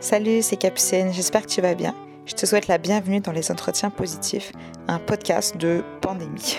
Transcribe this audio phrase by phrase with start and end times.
[0.00, 1.94] Salut, c'est Capucine, j'espère que tu vas bien.
[2.24, 4.52] Je te souhaite la bienvenue dans les Entretiens Positifs,
[4.88, 6.56] un podcast de pandémie.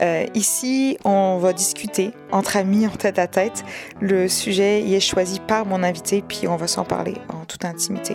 [0.00, 3.64] Euh, ici, on va discuter entre amis, en tête à tête.
[4.00, 7.64] Le sujet y est choisi par mon invité, puis on va s'en parler en toute
[7.64, 8.14] intimité.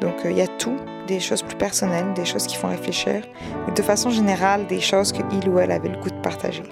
[0.00, 0.76] Donc, euh, il y a tout,
[1.06, 3.22] des choses plus personnelles, des choses qui font réfléchir,
[3.68, 6.64] ou de façon générale, des choses que il ou elle avait le goût de partager.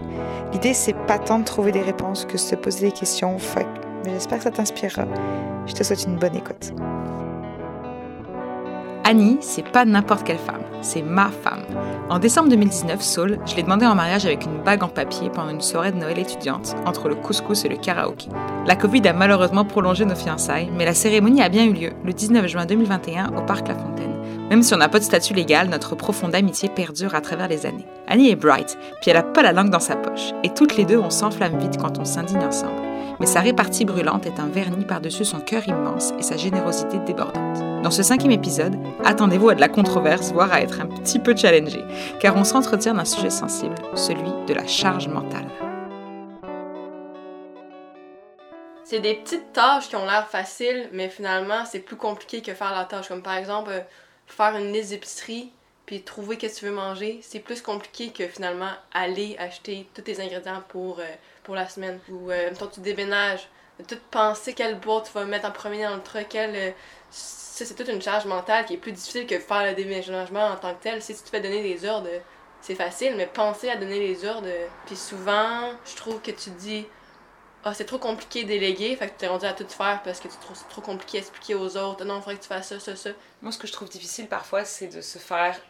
[0.53, 3.39] L'idée, c'est pas tant de trouver des réponses que de se poser des questions.
[4.09, 5.05] J'espère que ça t'inspirera.
[5.67, 6.73] Je te souhaite une bonne écoute.
[9.09, 11.63] Annie, c'est pas n'importe quelle femme, c'est ma femme.
[12.11, 15.49] En décembre 2019, Saul, je l'ai demandé en mariage avec une bague en papier pendant
[15.49, 18.29] une soirée de Noël étudiante, entre le couscous et le karaoké.
[18.67, 22.13] La Covid a malheureusement prolongé nos fiançailles, mais la cérémonie a bien eu lieu le
[22.13, 24.13] 19 juin 2021 au Parc La Fontaine.
[24.51, 27.65] Même si on n'a pas de statut légal, notre profonde amitié perdure à travers les
[27.65, 27.87] années.
[28.09, 30.85] Annie est bright, puis elle a pas la langue dans sa poche, et toutes les
[30.85, 32.88] deux on s'enflamme vite quand on s'indigne ensemble
[33.21, 37.83] mais sa répartie brûlante est un vernis par-dessus son cœur immense et sa générosité débordante.
[37.83, 41.37] Dans ce cinquième épisode, attendez-vous à de la controverse, voire à être un petit peu
[41.37, 41.85] challengé,
[42.21, 45.49] car on s'entretient d'un sujet sensible, celui de la charge mentale.
[48.85, 52.73] C'est des petites tâches qui ont l'air faciles, mais finalement, c'est plus compliqué que faire
[52.73, 53.09] la tâche.
[53.09, 53.81] Comme par exemple, euh,
[54.27, 55.53] faire une liste d'épicerie,
[55.85, 60.01] puis trouver qu'est-ce que tu veux manger, c'est plus compliqué que finalement aller acheter tous
[60.01, 61.05] tes ingrédients pour, euh,
[61.55, 62.01] la semaine.
[62.11, 65.85] Ou euh, quand tu déménages, de tout penser quelle boîte tu vas mettre en premier
[65.85, 66.71] dans le truck, quelle, euh,
[67.11, 70.57] ça c'est toute une charge mentale qui est plus difficile que faire le déménagement en
[70.57, 71.03] tant que tel.
[71.03, 72.09] Si tu te fais donner des ordres,
[72.61, 74.49] c'est facile, mais penser à donner les ordres,
[74.87, 76.87] puis souvent, je trouve que tu dis
[77.65, 80.29] ah, c'est trop compliqué déléguer, fait que tu es rendu à tout faire parce que
[80.29, 82.05] tu trouves c'est trop compliqué à expliquer aux autres.
[82.05, 83.11] Non, il faudrait que tu fasses ça, ça, ça.
[83.43, 85.61] Moi, ce que je trouve difficile parfois, c'est de se faire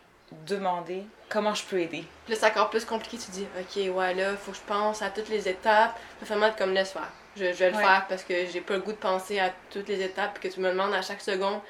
[0.46, 2.04] demander comment je peux aider.
[2.24, 3.18] Puis là, c'est encore plus compliqué.
[3.18, 5.98] Tu dis, OK, ouais, là, faut que je pense à toutes les étapes.
[6.22, 7.10] Finalement, comme laisse faire.
[7.36, 9.88] Je, je vais le faire parce que j'ai pas le goût de penser à toutes
[9.88, 11.60] les étapes que tu me demandes à chaque seconde.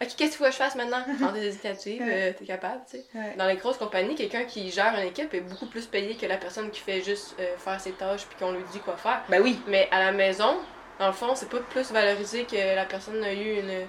[0.00, 1.02] OK, qu'est-ce qu'il faut que je fasse maintenant?
[1.20, 3.34] Prends des initiatives, euh, t'es capable, tu sais.
[3.36, 6.36] Dans les grosses compagnies, quelqu'un qui gère une équipe est beaucoup plus payé que la
[6.36, 9.22] personne qui fait juste euh, faire ses tâches puis qu'on lui dit quoi faire.
[9.28, 9.60] Ben oui.
[9.66, 10.58] Mais à la maison,
[11.00, 13.86] dans le fond, c'est pas plus valorisé que la personne a eu une,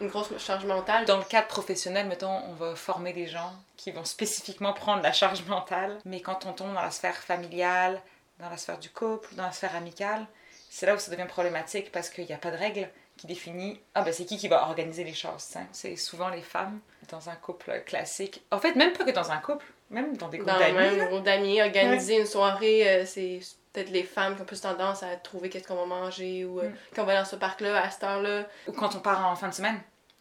[0.00, 1.04] une grosse charge mentale.
[1.04, 5.12] Dans le cadre professionnel, mettons, on va former des gens qui vont spécifiquement prendre la
[5.12, 5.98] charge mentale.
[6.04, 8.00] Mais quand on tombe dans la sphère familiale,
[8.38, 10.26] dans la sphère du couple, dans la sphère amicale,
[10.70, 13.80] c'est là où ça devient problématique parce qu'il n'y a pas de règles qui définit
[13.94, 17.34] ah ben c'est qui qui va organiser les choses c'est souvent les femmes dans un
[17.34, 20.74] couple classique en fait même pas que dans un couple même dans des groupes d'amis
[20.74, 23.40] même groupe d'amis organiser une soirée euh, c'est
[23.76, 26.70] peut-être les femmes qui ont plus tendance à trouver qu'est-ce qu'on va manger ou euh,
[26.94, 29.26] quand on va dans ce parc là à cette heure là ou quand on part
[29.26, 29.78] en fin de semaine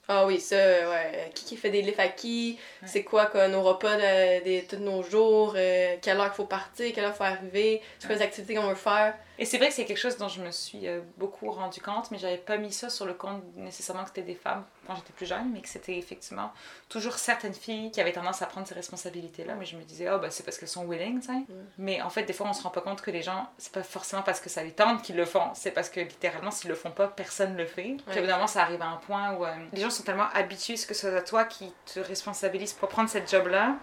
[0.08, 1.32] ah oui, ça, ouais.
[1.34, 2.60] Qui qui fait des livres à qui?
[2.86, 5.54] C'est quoi, quoi, nos repas de, de, tous nos jours?
[5.56, 6.94] Euh, quelle heure il faut partir?
[6.94, 7.82] Quelle heure il faut arriver?
[7.98, 9.16] C'est quoi les activités qu'on veut faire?
[9.38, 12.12] Et c'est vrai que c'est quelque chose dont je me suis euh, beaucoup rendu compte,
[12.12, 15.14] mais j'avais pas mis ça sur le compte nécessairement que c'était des femmes quand j'étais
[15.14, 16.52] plus jeune, mais que c'était effectivement
[16.90, 19.56] toujours certaines filles qui avaient tendance à prendre ces responsabilités-là.
[19.56, 21.42] Mais je me disais, oh, bah, c'est parce qu'elles sont willing, tu sais.
[21.78, 23.84] Mais en fait, des fois, on se rend pas compte que les gens, c'est pas
[23.84, 26.76] forcément parce que ça les tente qu'ils le font, c'est parce que littéralement, s'ils le
[26.76, 27.98] font pas, personne le fait.
[28.08, 30.94] Puis évidemment, ça arrive à un point où euh, les gens sont tellement habitués que
[30.94, 33.76] ce soit toi qui te responsabilise pour prendre cette job-là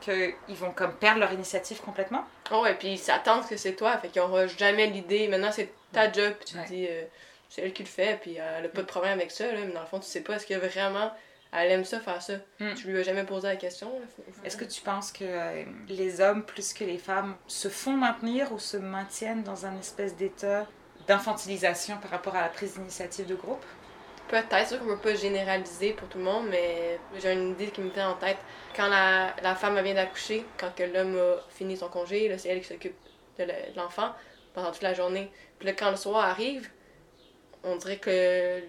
[0.00, 2.24] qu'ils vont comme perdre leur initiative complètement.
[2.50, 5.28] Oh ouais, puis ils s'attendent que c'est toi, fait qu'ils n'auront jamais l'idée.
[5.28, 7.04] Maintenant, c'est ta job, puis tu te dis, euh,
[7.48, 9.72] c'est elle qui le fait, puis elle a pas de problème avec ça, là, mais
[9.72, 11.10] dans le fond, tu sais pas, est-ce que vraiment
[11.52, 12.34] elle aime ça, faire ça?
[12.60, 12.74] Hmm.
[12.74, 13.90] Tu lui as jamais posé la question.
[14.44, 18.52] Est-ce que tu penses que euh, les hommes, plus que les femmes, se font maintenir
[18.52, 20.66] ou se maintiennent dans un espèce d'état
[21.06, 23.64] d'infantilisation par rapport à la prise d'initiative de groupe?
[24.28, 27.80] Peut-être, sûr qu'on peut pas généraliser pour tout le monde, mais j'ai une idée qui
[27.80, 28.38] me vient en tête.
[28.76, 32.60] Quand la, la femme vient d'accoucher, quand que l'homme a fini son congé, c'est elle
[32.60, 32.96] qui s'occupe
[33.38, 33.44] de
[33.76, 34.12] l'enfant
[34.54, 35.30] pendant toute la journée.
[35.58, 36.68] Puis là, quand le soir arrive,
[37.64, 38.60] on dirait que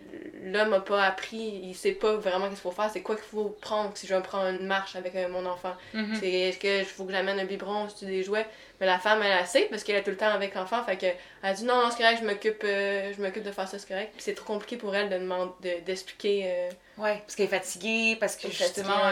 [0.43, 3.25] l'homme n'a pas appris, il sait pas vraiment qu'est-ce qu'il faut faire, c'est quoi qu'il
[3.25, 5.75] faut prendre si je veux prendre une marche avec euh, mon enfant.
[5.93, 6.15] Mhm.
[6.19, 8.47] C'est est-ce que faut que j'amène un biberon, si tu des jouets?
[8.79, 10.97] Mais la femme elle, a sait parce qu'elle est tout le temps avec l'enfant, fait
[10.97, 11.05] que
[11.41, 13.87] elle dit non, non c'est correct, je m'occupe euh, je m'occupe de faire ça, c'est
[13.87, 14.13] correct.
[14.17, 18.35] c'est trop compliqué pour elle de demander d'expliquer euh, Ouais, parce qu'elle est fatiguée, parce
[18.35, 19.11] que justement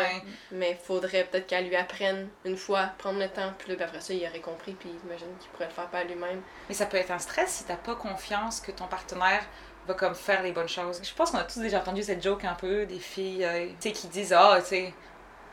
[0.51, 4.13] mais faudrait peut-être qu'elle lui apprenne une fois prendre le temps, puis là, après ça,
[4.13, 6.41] il aurait compris puis j'imagine qu'il pourrait le faire par lui-même.
[6.67, 9.43] Mais ça peut être un stress si t'as pas confiance que ton partenaire
[9.87, 11.01] va comme faire les bonnes choses.
[11.03, 13.89] Je pense qu'on a tous déjà entendu cette joke un peu des filles euh, tu
[13.89, 14.93] sais qui disent ah tu sais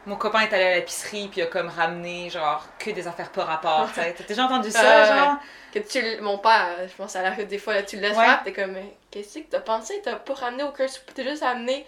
[0.07, 3.31] mon copain est allé à l'épicerie puis il a comme ramené genre que des affaires
[3.31, 3.89] pas rapport.
[3.95, 5.37] T'as déjà entendu ça genre?
[5.73, 8.43] que tu mon père je pense à la des fois là, tu le laisses faire
[8.45, 8.77] t'es comme
[9.11, 10.01] qu'est-ce que t'as pensé?
[10.05, 11.87] T'as pas ramené aucun souper t'as juste amené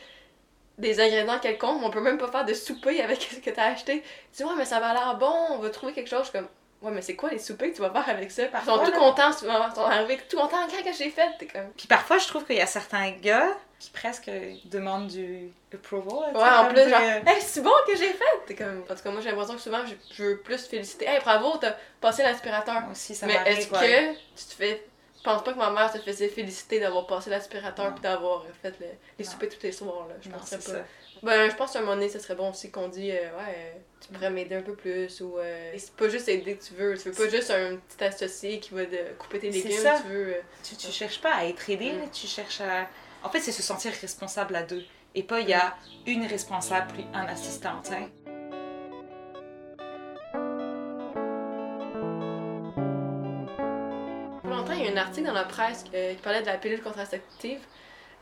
[0.78, 4.02] des ingrédients quelconques on peut même pas faire de souper avec ce que t'as acheté
[4.32, 6.48] tu dis ouais mais ça va l'air bon on va trouver quelque chose comme
[6.82, 8.43] Ouais, mais c'est quoi les soupers que tu vas faire avec ça?
[8.44, 8.99] Ils sont tout là.
[8.99, 9.67] contents, souvent.
[9.69, 10.58] Ils sont arrivés tout contents.
[10.70, 11.28] Quand que j'ai fait?
[11.38, 11.70] T'es comme.
[11.76, 14.31] Puis parfois, je trouve qu'il y a certains gars qui presque
[14.67, 16.32] demandent du approval.
[16.32, 18.25] tu Ouais, en plus, genre, hey, c'est bon que j'ai fait!
[18.46, 18.84] T'es comme.
[18.88, 21.06] En tout cas, moi, j'ai l'impression que souvent, je, je veux plus féliciter.
[21.06, 22.82] Hey, bravo, t'as passé l'aspirateur.
[22.90, 24.87] Aussi, ça Mais est-ce que tu te fais.
[25.26, 28.73] Je pense pas que ma mère te faisait féliciter d'avoir passé l'aspirateur puis d'avoir fait
[28.78, 28.87] le-
[29.19, 29.31] les Non.
[29.32, 30.14] soupers tous les soirs, là.
[30.20, 30.62] Je Non, penserais pas.
[30.62, 30.84] ça.
[31.20, 33.81] Ben, je pense qu'à un moment donné, ça serait bon aussi qu'on dit, euh, ouais,
[34.00, 36.96] tu pourrais m'aider un peu plus, ou euh, c'est pas juste aider que tu veux,
[36.96, 38.82] tu veux pas juste un petit associé qui va
[39.19, 39.99] couper tes légumes, ça.
[40.00, 40.28] tu veux.
[40.37, 42.11] euh, Tu, tu cherches pas à être aidé, Mm.
[42.12, 42.87] tu cherches à.
[43.25, 44.84] En fait, c'est se sentir responsable à deux.
[45.17, 45.75] Et pas il y a
[46.06, 47.82] une responsable puis un assistant,
[55.16, 57.60] article dans la presse euh, qui parlait de la pilule contraceptive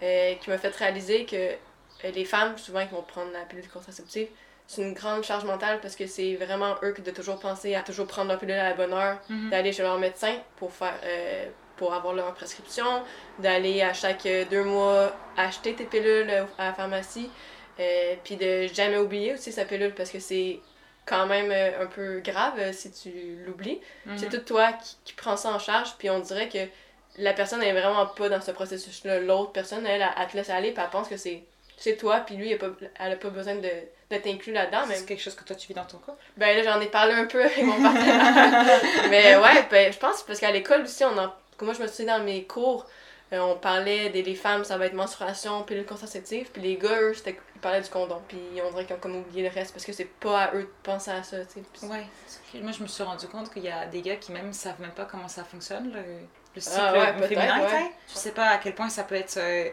[0.03, 3.69] euh, qui m'a fait réaliser que euh, les femmes, souvent, qui vont prendre la pilule
[3.69, 4.29] contraceptive,
[4.67, 7.83] c'est une grande charge mentale parce que c'est vraiment eux qui doivent toujours penser à
[7.83, 9.51] toujours prendre leur pilule à la bonne heure, Mhm.
[9.51, 13.03] d'aller chez leur médecin pour faire euh, pour avoir leur prescription,
[13.41, 17.29] d'aller à chaque deux mois acheter tes pilules à la pharmacie,
[18.23, 20.61] puis de jamais oublier aussi sa pilule parce que c'est
[21.05, 23.11] quand même un peu grave si tu
[23.45, 23.81] l'oublies.
[24.07, 24.19] Mhm.
[24.19, 26.59] C'est tout toi qui, qui prends ça en charge, puis on dirait que
[27.19, 29.21] la personne n'est vraiment pas dans ce processus-là.
[29.21, 31.43] L'autre personne, elle, elle, te laisse aller, puis elle pense que c'est
[31.77, 32.69] c'est toi, puis lui, il a pas,
[33.01, 33.69] elle a pas besoin de,
[34.09, 34.83] d'être inclus là-dedans.
[34.89, 36.19] Mais C'est quelque chose que toi tu vis dans ton couple?
[36.37, 38.81] ben là, j'en ai parlé un peu avec mon partenaire.
[39.11, 41.33] mais ouais, ben, je pense parce qu'à l'école aussi, on en...
[41.63, 42.87] moi je me suis dans mes cours,
[43.33, 47.01] euh, on parlait des les femmes, ça va être menstruation, pilule contraceptive, puis les gars,
[47.01, 49.73] eux, c'était- ils parlaient du condom, puis on dirait qu'ils ont comme oublié le reste
[49.73, 51.63] parce que c'est pas à eux de penser à ça, tu sais.
[51.73, 52.05] Puis- Ouais.
[52.63, 54.93] Moi, je me suis rendu compte qu'il y a des gars qui même savent même
[54.93, 56.03] pas comment ça fonctionne, le,
[56.55, 57.91] le cycle Ah ouais, féminin, ouais.
[58.09, 58.33] tu sais.
[58.33, 59.69] Pas à quel point ça peut être euh,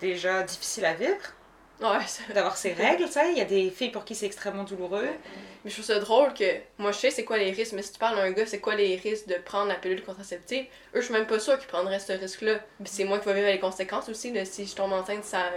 [0.00, 1.16] déjà difficile à vivre,
[1.78, 1.98] Ouais,
[2.34, 3.32] d'avoir ces règles, tu sais.
[3.32, 5.08] Il y a des filles pour qui c'est extrêmement douloureux.
[5.62, 6.44] Mais je trouve ça drôle que
[6.78, 8.60] moi je sais c'est quoi les risques, mais si tu parles à un gars, c'est
[8.60, 11.68] quoi les risques de prendre la pilule contraceptive, eux je suis même pas sûre qu'ils
[11.68, 12.60] prendraient ce risque-là.
[12.82, 14.44] Puis c'est moi qui vais vivre les conséquences aussi, là.
[14.46, 15.50] si je tombe enceinte, ça,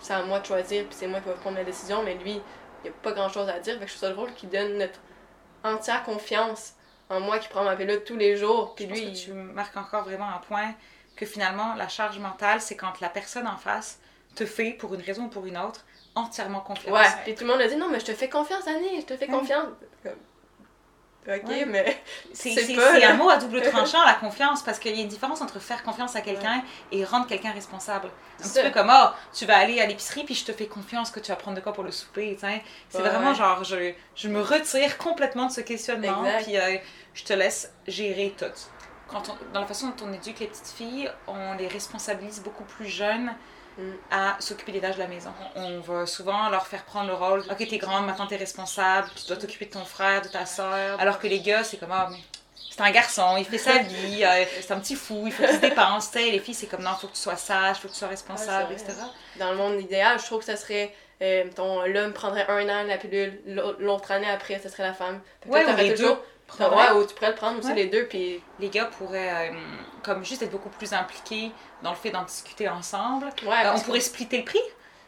[0.00, 2.40] c'est à moi de choisir, puis c'est moi qui vais prendre la décision, mais lui,
[2.84, 3.74] il a pas grand chose à dire.
[3.78, 4.98] Fait que je trouve ça drôle qu'il donne notre
[5.62, 6.72] entière confiance
[7.10, 9.24] en moi qui prends ma pilule tous les jours, puis Je pense lui, que il-
[9.24, 10.74] tu marques encore vraiment un point
[11.16, 13.98] que finalement, la charge mentale, c'est quand la personne en face
[14.34, 15.84] te fait, pour une raison ou pour une autre,
[16.14, 16.92] entièrement confiance.
[16.94, 19.06] Ouais, puis tout le monde a dit non, mais je te fais confiance, Annie, je
[19.06, 19.66] te fais confiance.
[20.02, 20.12] Comme,
[21.28, 21.64] Ok, Ouais.
[21.66, 22.02] mais.
[22.32, 25.42] C'est pas, un mot à double tranchant, la confiance, parce qu'il y a une différence
[25.42, 28.06] entre faire confiance à quelqu'un et rendre quelqu'un responsable.
[28.08, 28.62] Un C'est petit ça.
[28.62, 31.28] peu comme, oh, tu vas aller à l'épicerie, puis je te fais confiance que tu
[31.30, 32.62] vas prendre de quoi pour le souper, tu sais.
[32.88, 36.42] C'est Ouais, vraiment genre, je, je me retire complètement de ce questionnement, Exact.
[36.44, 36.78] puis euh,
[37.14, 38.46] je te laisse gérer tout.
[39.06, 42.64] Quand on- dans la façon dont on éduque les petites filles, on les responsabilise beaucoup
[42.64, 43.34] plus jeunes.
[44.10, 45.30] À s'occuper des tâches de la maison.
[45.56, 49.26] On va souvent leur faire prendre le rôle, ok, t'es grande, maintenant t'es responsable, tu
[49.26, 50.98] dois t'occuper de ton frère, de ta soeur.
[51.00, 52.18] Alors que les gars, c'est comme, ah, mais
[52.70, 55.54] c'est un garçon, il fait sa vie, euh, c'est un petit fou, il faut qu'il
[55.56, 56.14] se dépense.
[56.14, 58.68] Les filles, c'est comme, non, faut que tu sois sage, faut que tu sois responsable,
[58.72, 58.92] Ouais, etc.
[59.38, 60.94] Dans le monde idéal, je trouve que ça serait.
[61.22, 61.44] Euh,
[61.88, 65.20] l'homme prendrait un an la pilule, l'au- l'autre année après, ce serait la femme.
[65.46, 66.18] Ouais, ou toujours-
[66.58, 67.74] Ouais, ou tu pourrais le prendre aussi Ouais.
[67.74, 68.42] les deux, puis.
[68.58, 69.54] Les gars pourraient, euh,
[70.02, 71.50] comme juste être beaucoup plus impliqués
[71.82, 73.26] dans le fait d'en discuter ensemble.
[73.46, 74.58] Ouais, Euh, on pourrait que- splitter le prix.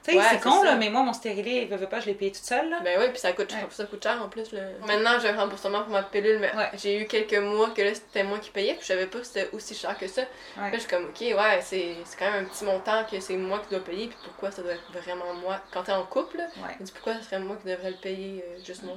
[0.05, 0.65] Tu sais, Ouais, c'est con, ça.
[0.65, 2.69] là, mais moi, mon stérilet, il veut pas, je l'ai payé toute seule.
[2.71, 2.81] Là.
[2.83, 3.59] Ben oui, puis ça coûte, Ouais.
[3.71, 4.51] ça coûte cher en plus.
[4.51, 4.61] Là.
[4.85, 6.71] Maintenant, j'ai un remboursement pour ma pilule, mais Ouais.
[6.75, 9.25] j'ai eu quelques mois que là, c'était moi qui payais, puis je savais pas que
[9.27, 10.23] c'était aussi cher que ça.
[10.23, 10.27] Ouais.
[10.57, 13.37] Là, je suis comme, ok, ouais, c'est c'est quand même un petit montant que c'est
[13.37, 15.61] moi qui dois payer, puis pourquoi ça doit être vraiment moi?
[15.73, 18.45] Quand t'es en couple, je me dis pourquoi ce serait moi qui devrais le payer,
[18.45, 18.97] euh, juste moi?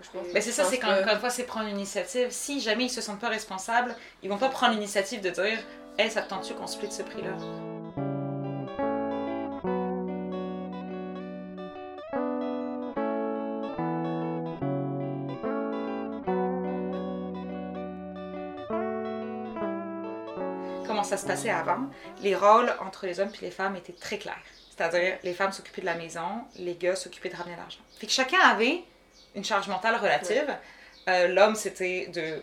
[0.00, 1.66] Fait que je pense- Ben c'est ça, c'est quand, que- encore une fois, c'est prendre
[1.66, 2.28] l'initiative.
[2.30, 5.58] Si jamais ils se sentent pas responsables, ils vont pas prendre l'initiative de dire
[5.98, 7.32] Hey, ça te tente-tu qu'on split ce prix-là
[20.86, 21.86] Comment ça se passait avant?
[22.22, 24.36] Les rôles entre les hommes et les femmes étaient très clairs.
[24.76, 26.22] C'est-à-dire, les femmes s'occupaient de la maison,
[26.56, 27.78] les gars s'occupaient de ramener l'argent.
[27.98, 28.82] Fait que chacun avait
[29.34, 30.56] une charge mentale relative.
[31.08, 32.42] Euh, L'homme, c'était de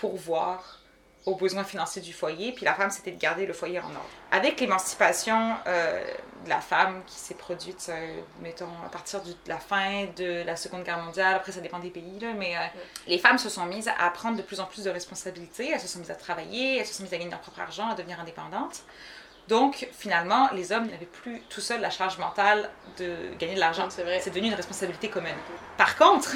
[0.00, 0.80] pourvoir
[1.26, 4.00] aux besoins financiers du foyer, puis la femme, c'était de garder le foyer en ordre.
[4.30, 6.04] Avec l'émancipation euh,
[6.44, 10.42] de la femme qui s'est produite, euh, mettons, à partir du- de la fin de
[10.44, 12.60] la Seconde Guerre mondiale, après ça dépend des pays, là, mais euh,
[13.06, 15.88] les femmes se sont mises à prendre de plus en plus de responsabilités, elles se
[15.88, 18.20] sont mises à travailler, elles se sont mises à gagner leur propre argent, à devenir
[18.20, 18.82] indépendantes.
[19.48, 23.88] Donc, finalement, les hommes n'avaient plus tout seuls la charge mentale de gagner de l'argent.
[23.90, 24.20] C'est vrai.
[24.20, 25.34] C'est devenu une responsabilité commune.
[25.76, 26.30] Par contre,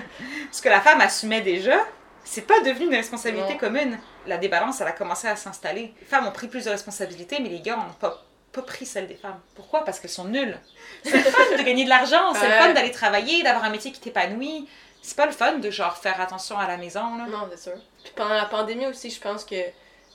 [0.52, 1.76] ce que la femme assumait déjà,
[2.22, 3.58] c'est pas devenu une responsabilité Non.
[3.58, 3.98] commune.
[4.26, 5.92] La débalance, elle a commencé à s'installer.
[6.00, 9.08] Les femmes ont pris plus de responsabilités, mais les gars n'ont pas, pas pris celle
[9.08, 9.40] des femmes.
[9.56, 9.84] Pourquoi?
[9.84, 10.58] Parce qu'elles sont nulles.
[11.04, 13.90] C'est le fun de gagner de l'argent, c'est le fun d'aller travailler, d'avoir un métier
[13.92, 14.68] qui t'épanouit.
[15.02, 17.26] C'est pas le fun de genre faire attention à la maison, là.
[17.28, 17.78] Non, c'est sûr.
[18.04, 19.56] Puis pendant la pandémie aussi, je pense que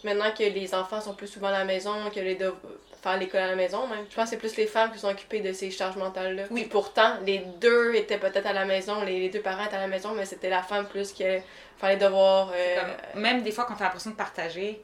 [0.03, 2.53] maintenant que les enfants sont plus souvent à la maison, que les dev-
[3.01, 5.07] faire l'école à la maison même, je pense que c'est plus les femmes qui sont
[5.09, 6.43] occupées de ces charges mentales-là.
[6.51, 6.61] Oui.
[6.61, 9.81] Puis pourtant, les deux étaient peut-être à la maison, les, les deux parents étaient à
[9.81, 11.43] la maison, mais c'était la femme plus qui allait
[11.77, 12.51] faire les devoirs.
[12.53, 12.75] Euh,
[13.13, 14.81] comme- même des fois, quand t'as l'impression de partager,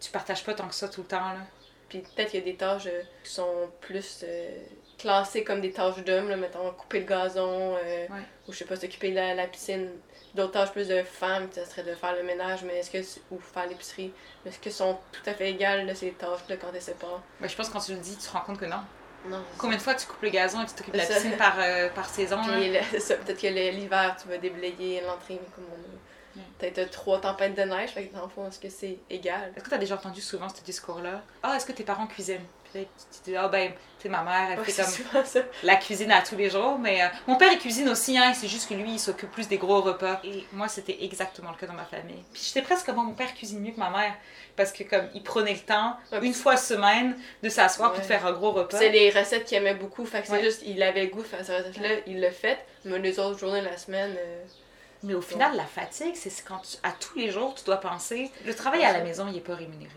[0.00, 1.38] tu partages pas tant que ça tout le temps, là.
[1.88, 4.48] Puis peut-être qu'il y a des tâches euh, qui sont plus euh,
[4.98, 8.08] classées comme des tâches d'hommes, là, mettons couper le gazon, Ouais.
[8.48, 9.90] ou je sais pas, s'occuper de la, la piscine.
[10.36, 12.98] D'autres tâches plus de femmes, ça serait de faire le ménage, mais est-ce que
[13.34, 14.12] ou faire l'épicerie.
[14.44, 17.22] Mais est-ce que sont tout à fait égales ces tâches-là quand elles séparent?
[17.40, 18.80] Ben, je pense que quand tu le dis, tu te rends compte que non.
[19.28, 19.42] Non.
[19.58, 21.88] Combien de fois tu coupes le gazon et tu t'occupes de la piscine par, euh,
[21.88, 22.60] par saison, là?
[22.60, 25.96] Le- ça, peut-être que l'hiver, tu vas déblayer l'entrée, mais comme on a
[26.36, 26.70] Ouais.
[26.70, 29.54] peut-être trois tempêtes de neige, fait que dans le fond, est-ce que c'est égal?
[29.56, 31.22] Est-ce que t'as déjà entendu souvent ce discours-là?
[31.42, 32.44] Ah, est-ce que tes parents cuisinent?
[32.84, 35.40] Puis tu dis, ah ben, tu sais, ma mère, elle Ouais, fait comme ça.
[35.62, 38.48] la cuisine à tous les jours, mais euh, mon père il cuisine aussi, hein, c'est
[38.48, 40.20] juste que lui il s'occupe plus des gros repas.
[40.24, 42.22] Et moi c'était exactement le cas dans ma famille.
[42.32, 44.14] Puis j'étais presque comme mon père cuisine mieux que ma mère,
[44.56, 48.00] parce que comme il prenait le temps, Ouais, une puis- fois semaine, de s'asseoir pour
[48.00, 48.06] Ouais.
[48.06, 48.78] faire un gros repas.
[48.78, 51.26] C'est les recettes qu'il aimait beaucoup, fait que c'est juste, il avait le goût de
[51.26, 54.44] faire cette recette-là, il l'a fait, mais les autres journées de la semaine, euh,
[55.02, 58.30] Mais au final, la fatigue, c'est quand tu- à tous les jours tu dois penser,
[58.46, 59.90] le travail à la maison il est pas rémunéré.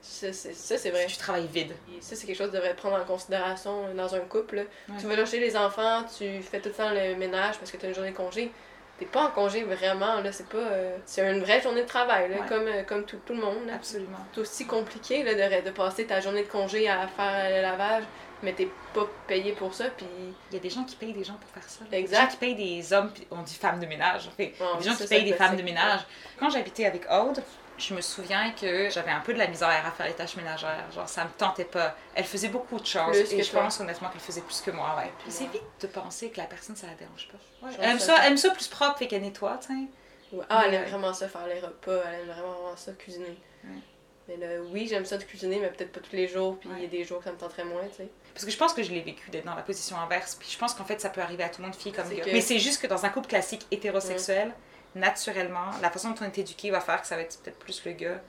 [0.00, 1.06] Ça, c'est vrai.
[1.06, 1.72] Tu travailles vide.
[1.96, 4.56] Et Ça, c'est quelque chose que devrait prendre en considération dans un couple.
[4.58, 4.94] Ouais.
[5.00, 7.86] Tu vas chercher les enfants, tu fais tout le temps le ménage parce que tu
[7.86, 8.50] as une journée de congé.
[8.98, 10.58] T'es pas en congé vraiment, là, c'est pas.
[10.58, 12.48] euh, c'est une vraie journée de travail, là, Ouais.
[12.48, 13.66] comme, euh, comme tout, tout le monde.
[13.66, 13.74] là.
[13.74, 14.18] Absolument.
[14.34, 18.02] C'est aussi compliqué là, de, de passer ta journée de congé à faire le lavage,
[18.42, 20.06] mais t'es pas payé pour ça, puis.
[20.50, 21.84] Il y a des gens qui payent des gens pour faire ça.
[21.84, 21.90] là.
[21.90, 22.22] Des Exact.
[22.22, 24.26] gens qui payent des hommes, on dit femmes de ménage.
[24.26, 26.00] En fait, des gens qui payent des femmes de ménage.
[26.40, 27.40] Quand j'habitais avec Aude,
[27.78, 30.90] je me souviens que j'avais un peu de la misère à faire les tâches ménagères.
[30.92, 31.96] Genre, ça me tentait pas.
[32.14, 33.16] Elle faisait beaucoup de choses.
[33.16, 33.62] Plus et je toi.
[33.62, 35.10] pense honnêtement qu'elle faisait plus que moi, ouais.
[35.28, 37.66] C'est vite de penser que la personne, ça la dérange pas.
[37.66, 37.72] Ouais.
[37.80, 40.36] Elle, aime ça, elle aime ça plus propre, fait qu'elle nettoie, tu sais.
[40.36, 40.44] Ouais.
[40.50, 43.38] Ah, elle aime vraiment ça, faire les repas, elle aime vraiment, vraiment ça, cuisiner.
[44.28, 46.82] Mais là, oui, j'aime ça de cuisiner, mais peut-être pas tous les jours, puis il
[46.82, 48.08] y a des jours que ça me tenterait moins, tu sais.
[48.34, 50.34] Parce que je pense que je l'ai vécu d'être dans la position inverse.
[50.38, 52.22] Puis je pense qu'en fait, ça peut arriver à tout le monde, fille comme gars.
[52.22, 54.52] que- Mais c'est juste que dans un couple classique hétérosexuel,
[54.98, 57.84] naturellement, la façon dont on est éduqué va faire que ça va être peut-être plus
[57.84, 58.20] le gars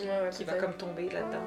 [0.00, 1.42] Ouais, qui va comme tomber là-dedans.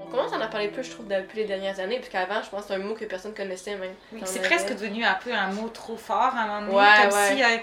[0.00, 2.50] On commence à en parler plus, je trouve, depuis les dernières années, parce qu'avant, je
[2.50, 3.94] pense que c'est un mot que personne connaissait même.
[4.24, 6.76] C'est presque devenu un peu un mot trop fort à un moment donné.
[6.76, 7.34] Ouais, comme ouais.
[7.34, 7.56] si euh,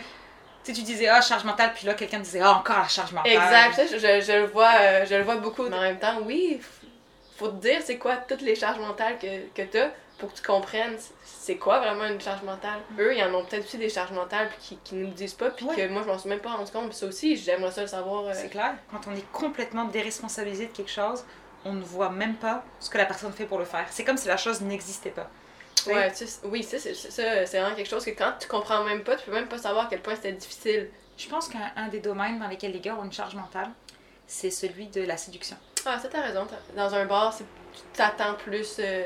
[0.74, 3.32] sais, tu disais ah, charge mentale, puis là, quelqu'un disait ah, encore la charge mentale.
[3.32, 5.64] Exact, ça, je, je- je le vois, euh, je le vois beaucoup.
[5.70, 6.60] Mais en même temps, oui,
[7.38, 9.90] faut te dire c'est quoi toutes les charges mentales que, que t'as?
[10.18, 12.80] Pour que tu comprennes c'est quoi vraiment une charge mentale?
[13.00, 15.34] Eux, ils en ont peut-être aussi des charges mentales puis qui, qui nous le disent
[15.34, 15.76] pas, puis Ouais.
[15.76, 16.90] que moi, je m'en suis même pas rendu compte.
[16.90, 18.26] Puis ça aussi, j'aimerais ça le savoir.
[18.26, 18.74] euh, C'est clair.
[18.92, 21.24] Quand on est complètement déresponsabilisé de quelque chose,
[21.64, 23.86] on ne voit même pas ce que la personne fait pour le faire.
[23.92, 25.30] C'est comme si la chose n'existait pas.
[25.88, 28.84] Ouais, tu sais, oui, ça, c'est ça, c'est vraiment quelque chose que quand tu comprends
[28.84, 30.90] même pas, tu peux même pas savoir à quel point c'était difficile.
[31.18, 33.70] Je pense qu'un un des domaines dans lesquels les gars ont une charge mentale,
[34.28, 35.58] c'est celui de la séduction.
[35.86, 36.48] Ah, ça, t'as raison.
[36.76, 37.44] Dans un bar, c'est-
[37.74, 39.06] tu t'attends plus euh,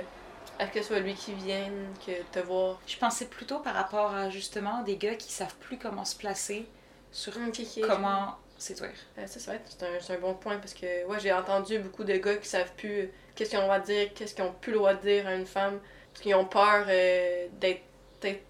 [0.59, 2.79] à ce que ce soit lui qui vienne que te voir.
[2.87, 6.65] Je pensais plutôt par rapport à justement des gars qui savent plus comment se placer
[7.11, 8.91] sur qui- qui- comment séduire.
[9.17, 11.79] Euh, ça, c'est vrai, c'est un, c'est un bon point parce que ouais, j'ai entendu
[11.79, 14.33] beaucoup de gars qui savent plus euh, qu'est-ce qu'ils ont le droit de dire, qu'est-ce
[14.35, 15.79] qu'ils ont plus le droit de dire à une femme,
[16.13, 17.81] parce qu'ils ont peur euh, d'être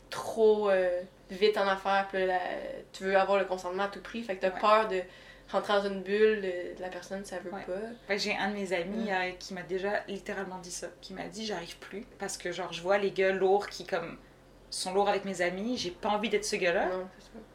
[0.09, 1.01] trop euh,
[1.31, 2.37] vite en affaires, puis là,
[2.91, 4.59] tu veux avoir le consentement à tout prix, fait que t'as Ouais.
[4.59, 5.01] peur de
[5.51, 7.63] rentrer dans une bulle de, de la personne, ça veut Ouais.
[7.65, 8.13] pas.
[8.13, 9.13] Que J'ai un de mes amis Mm.
[9.13, 12.71] euh, qui m'a déjà littéralement dit ça, qui m'a dit j'arrive plus parce que genre
[12.71, 14.17] je vois les gars lourds qui comme
[14.69, 16.87] sont lourds avec mes amis, j'ai pas envie d'être ce gars-là,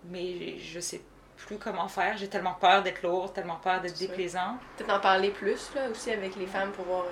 [0.05, 1.01] mais je sais
[1.37, 4.59] plus comment faire, j'ai tellement peur d'être lourd, tellement peur d'être déplaisant.
[4.77, 7.05] Peut-être en parler plus là, aussi avec les femmes pour voir.
[7.05, 7.11] euh,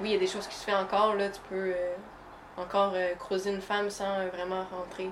[0.00, 1.94] Oui, il y a des choses qui se font encore, là, tu peux euh,
[2.56, 5.10] encore euh, creuser une femme sans euh, vraiment rentrer.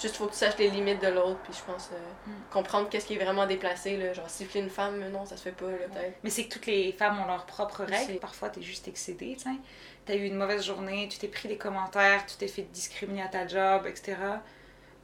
[0.00, 2.32] Juste faut que tu saches les limites de l'autre, puis je pense euh, Mm.
[2.52, 5.52] comprendre qu'est-ce qui est vraiment déplacé, là, genre siffler une femme, non, ça se fait
[5.52, 6.18] pas, là, peut-être.
[6.22, 8.18] Mais c'est que toutes les femmes ont leurs propres règles.
[8.20, 9.56] Parfois, t'es juste excédé, tu sais.
[10.04, 13.28] T'as eu une mauvaise journée, tu t'es pris des commentaires, tu t'es fait discriminer à
[13.28, 14.16] ta job, etc.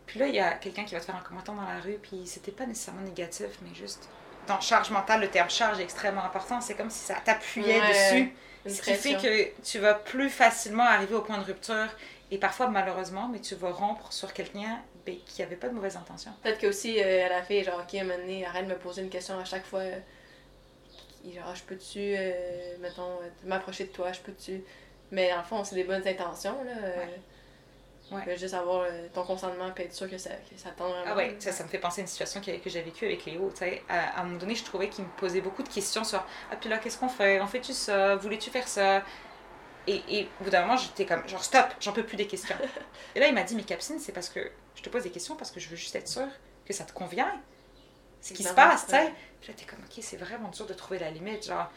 [0.07, 1.99] Puis là, il y a quelqu'un qui va te faire un commentaire dans la rue,
[2.01, 4.09] puis c'était pas nécessairement négatif, mais juste.
[4.47, 6.61] Dans charge mentale, le terme charge est extrêmement important.
[6.61, 8.33] C'est comme si ça t'appuyait Ouais, dessus.
[8.67, 11.89] Ce qui fait que tu vas plus facilement arriver au point de rupture.
[12.31, 15.97] Et parfois, malheureusement, mais tu vas rompre sur quelqu'un ben, qui avait pas de mauvaises
[15.97, 16.33] intentions.
[16.43, 18.71] Peut-être que aussi euh, elle a fait genre ok à un moment donné, arrête de
[18.73, 19.81] me poser une question à chaque fois.
[19.81, 19.99] euh,
[21.25, 24.63] Genre je peux-tu euh, mettons euh, m'approcher de toi, je peux-tu?
[25.11, 26.73] Mais en fond c'est des bonnes intentions là.
[28.11, 28.37] Ouais.
[28.37, 31.05] Juste avoir euh, ton consentement et être sûr que ça, que ça tend vraiment.
[31.09, 33.25] Ah ouais, ça, ça me fait penser à une situation que, que j'ai vécue avec
[33.25, 33.51] Léo.
[33.89, 36.57] À, à un moment donné, je trouvais qu'il me posait beaucoup de questions sur Ah,
[36.57, 37.41] puis là, qu'est-ce qu'on fait?
[37.41, 38.17] On fait-tu ça?
[38.17, 39.03] Voulais-tu faire ça
[39.87, 42.57] et, et au bout d'un moment, j'étais comme genre stop, j'en peux plus des questions.
[43.15, 45.37] et là, il m'a dit Mais Capucine, c'est parce que je te pose des questions
[45.37, 46.29] parce que je veux juste être sûre
[46.67, 47.31] que ça te convient.
[48.21, 49.13] Ce qui se passe, tu sais.
[49.41, 51.47] Puis là, t'es comme Ok, c'est vraiment dur de trouver la limite.
[51.47, 51.71] Genre,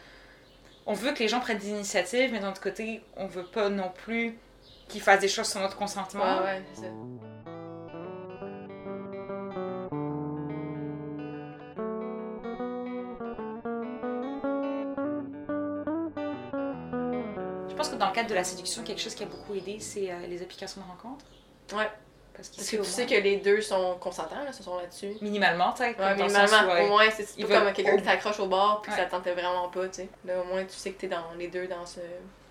[0.86, 3.68] on veut que les gens prennent des initiatives, mais d'un autre côté, on veut pas
[3.68, 4.38] non plus
[4.88, 6.38] qu'ils fassent des choses sans notre consentement.
[6.38, 6.88] Ouais, ouais, c'est ça.
[17.68, 19.78] Je pense que dans le cadre de la séduction, quelque chose qui a beaucoup aidé,
[19.78, 21.24] c'est euh, les applications de rencontres.
[21.72, 21.88] Ouais.
[22.34, 25.16] Parce, que tu sais que les deux sont consentants, là, ce sont là-dessus.
[25.20, 25.96] Minimalement, tu sais.
[25.98, 26.84] Ouais, minimalement.
[26.84, 29.68] Au moins, c'est pas comme quelqu'un qui t'accroche au bord puis que ça tentait vraiment
[29.68, 30.08] pas, tu sais.
[30.24, 31.98] Là, au moins, tu sais que t'es dans les deux dans ce,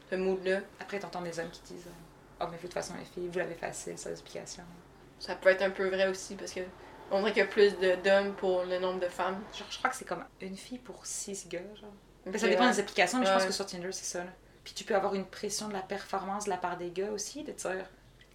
[0.09, 0.59] ce mood-là.
[0.81, 1.87] Après, t'entends des hommes qui disent
[2.39, 4.63] Oh, mais vous, de toute façon, les filles, vous l'avez facile, ça, l'explication.
[5.19, 6.61] Ça peut être un peu vrai aussi parce que
[7.09, 9.41] on dirait qu'il y a plus d'hommes pour le nombre de femmes.
[9.57, 11.93] Genre, je crois que c'est comme une fille pour six gars, genre.
[12.27, 14.23] Okay, ça dépend des applications, mais je pense que sur Tinder, c'est ça.
[14.23, 14.31] Là.
[14.63, 17.43] Puis tu peux avoir une pression de la performance de la part des gars aussi,
[17.43, 17.85] de dire.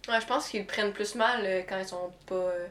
[0.09, 2.35] Ouais, je pense qu'ils prennent plus mal euh, quand ils sont pas.
[2.35, 2.67] Euh,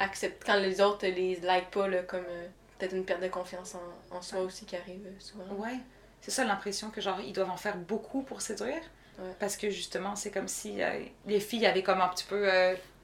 [0.00, 0.44] accept...
[0.44, 4.16] Quand les autres les like pas, là, comme euh, peut-être une perte de confiance en,
[4.16, 5.44] en soi aussi qui arrive souvent.
[5.54, 5.78] Ouais.
[6.20, 8.82] C'est ça l'impression que, genre, ils doivent en faire beaucoup pour séduire.
[9.18, 9.34] Ouais.
[9.40, 10.78] Parce que justement, c'est comme si
[11.26, 12.48] les filles avaient comme un petit peu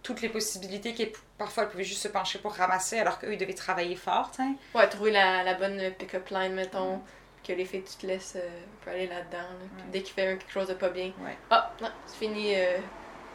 [0.02, 3.38] toutes les possibilités qui parfois elles pouvaient juste se pencher pour ramasser alors qu'eux ils
[3.38, 4.42] devaient travailler fort t'sais.
[4.75, 7.00] ouais trouver la, la bonne pick-up line mettons
[7.47, 9.85] que les filles tu te laisses euh, aller là-dedans là.
[9.92, 11.37] Dès qu'ils font quelque chose de pas bien Ouais.
[11.50, 12.78] ah non c'est fini euh,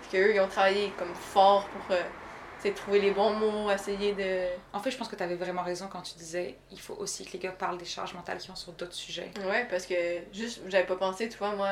[0.02, 2.02] parce qu'eux ils ont travaillé comme fort pour euh,
[2.60, 5.64] t'sais, trouver les bons mots essayer de En fait, je pense que tu avais vraiment
[5.64, 8.52] raison quand tu disais il faut aussi que les gars parlent des charges mentales qu'ils
[8.52, 9.32] ont sur d'autres sujets.
[9.50, 9.96] ouais parce que
[10.34, 11.70] juste j'avais pas pensé tu vois moi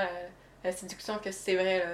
[0.66, 1.86] la, séduction que c'est vrai là,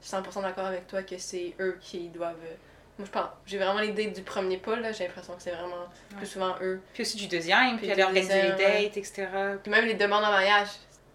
[0.00, 2.36] je suis 100% d'accord avec toi que c'est eux qui doivent.
[2.44, 2.54] euh,
[2.98, 3.28] Moi, je pense.
[3.46, 4.92] J'ai vraiment l'idée du premier pas, là.
[4.92, 5.76] J'ai l'impression que c'est vraiment
[6.12, 6.16] Ouais.
[6.18, 6.80] plus souvent eux.
[6.94, 8.82] Puis aussi du deuxième, puis, Puis aller organiser les ouais.
[8.84, 9.26] dates, etc.
[9.62, 10.68] Puis même les demandes en mariage.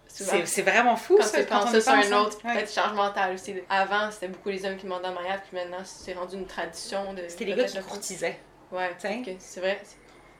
[0.07, 2.21] C'est vraiment fou, Quand ça, tu penses sur un hein.
[2.21, 2.53] autre, Ouais.
[2.53, 3.55] peut-être charge mentale aussi.
[3.67, 7.13] Avant, c'était beaucoup les hommes qui demandaient en mariage, puis maintenant, c'est rendu une tradition
[7.13, 7.23] de.
[7.27, 8.39] C'était les gars qui le courtisaient.
[8.71, 8.91] Ouais,
[9.39, 9.81] c'est vrai.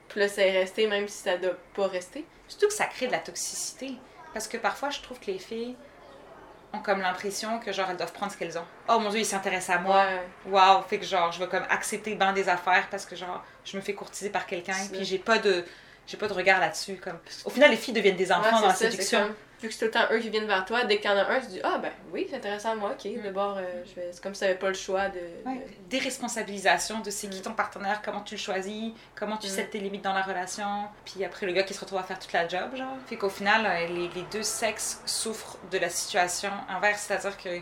[0.10, 2.24] Puis là, c'est resté, même si ça doit pas rester.
[2.48, 3.94] Surtout que ça crée de la toxicité.
[4.34, 5.76] Parce que parfois, je trouve que les filles
[6.74, 8.66] ont comme l'impression que genre elles doivent prendre ce qu'elles ont.
[8.90, 10.06] Oh mon dieu, il s'intéresse à moi.
[10.48, 13.78] Waouh, fait que genre je vais comme accepter ben des affaires parce que genre je
[13.78, 15.64] me fais courtiser par quelqu'un puis j'ai pas de
[16.08, 18.68] j'ai pas de regard là-dessus comme au final les filles deviennent des enfants Ouais, dans
[18.68, 19.20] la ça, séduction.
[19.22, 21.14] comme- vu que c'est tout le temps eux qui viennent vers toi, dès qu'il y
[21.14, 23.22] en a un, tu dis Ah, ben oui, c'est intéressant à moi, ok, Mm.
[23.24, 24.10] d'abord, euh, je vais...
[24.12, 25.20] c'est comme si t'avais pas le choix de.
[25.46, 27.44] Ouais, de- Déresponsabilisation de c'est qui Mm.
[27.44, 29.50] ton partenaire, comment tu le choisis, comment tu Mm.
[29.52, 32.20] sets tes limites dans la relation, puis après le gars qui se retrouve à faire
[32.20, 32.98] toute la job, genre.
[33.08, 37.60] Fait qu'au final, euh, les, les deux sexes souffrent de la situation inverse, c'est-à-dire que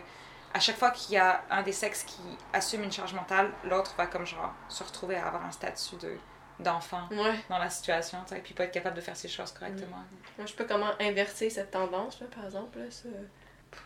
[0.54, 2.19] à chaque fois qu'il y a un des sexes qui
[2.51, 6.17] assume une charge mentale, l'autre va comme genre se retrouver à avoir un statut de
[6.62, 7.39] d'enfant Ouais.
[7.50, 9.97] dans la situation, tu sais, puis pas être capable de faire ses choses correctement.
[10.38, 12.80] Moi, je pas comment inverser cette tendance, là, par exemple.
[12.80, 13.10] Là, ça...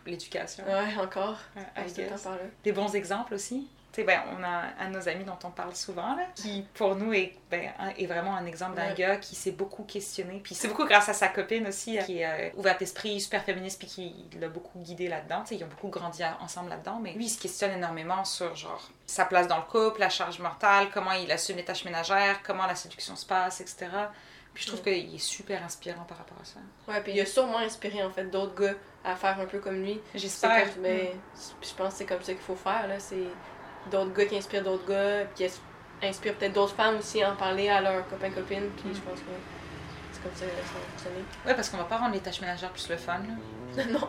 [0.04, 1.38] L'éducation, Ouais, encore.
[1.56, 2.22] euh, I guess.
[2.22, 2.38] par là.
[2.64, 3.68] des bons exemples aussi?
[4.04, 7.12] Ben, on a un de nos amis dont on parle souvent, là, qui pour nous
[7.12, 8.94] est, ben, est vraiment un exemple d'un Ouais.
[8.94, 10.40] gars qui s'est beaucoup questionné.
[10.42, 13.78] Puis c'est beaucoup grâce à sa copine aussi, qui est euh, ouverte d'esprit, super féministe,
[13.78, 15.44] puis qui l'a beaucoup guidé là-dedans.
[15.50, 16.98] Ils ont beaucoup grandi ensemble là-dedans.
[17.02, 20.38] Mais lui, il se questionne énormément sur genre sa place dans le couple, la charge
[20.40, 23.86] mentale, comment il assume les tâches ménagères, comment la séduction se passe, etc.
[24.52, 25.02] Puis je trouve Ouais.
[25.04, 26.58] qu'il est super inspirant par rapport à ça.
[26.88, 29.82] Ouais, puis il a sûrement inspiré, en fait, d'autres gars à faire un peu comme
[29.82, 30.00] lui.
[30.14, 30.66] J'espère.
[30.80, 31.12] mais
[31.62, 32.98] je pense que c'est comme ça qu'il faut faire, là.
[32.98, 33.16] C'est
[33.90, 37.36] d'autres gars qui inspirent d'autres gars, puis qui inspirent peut-être d'autres femmes aussi à en
[37.36, 39.26] parler à leurs copains-copines, puis je pense que
[40.12, 41.24] c'est comme ça que ça va fonctionner.
[41.46, 43.18] Ouais, parce qu'on va pas rendre les tâches ménagères plus le fun.
[43.76, 43.84] là.
[43.90, 44.08] non.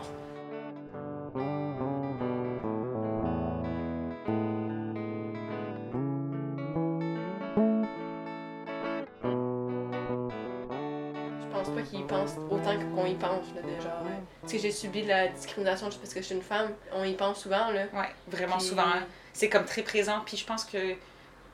[14.50, 16.70] Parce que j'ai subi de la discrimination juste parce que je suis une femme.
[16.92, 17.84] On y pense souvent, là.
[17.92, 18.82] Ouais, vraiment Puis- souvent.
[18.86, 19.06] hein.
[19.32, 20.20] c'est comme très présent.
[20.24, 20.94] Puis je pense que.